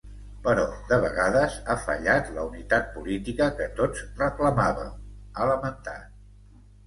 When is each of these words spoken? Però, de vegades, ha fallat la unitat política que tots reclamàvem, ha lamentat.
Però, 0.45 0.61
de 0.91 0.97
vegades, 1.01 1.57
ha 1.73 1.73
fallat 1.81 2.31
la 2.37 2.45
unitat 2.53 2.89
política 2.95 3.49
que 3.59 3.67
tots 3.81 4.01
reclamàvem, 4.23 4.89
ha 5.43 5.51
lamentat. 5.51 6.19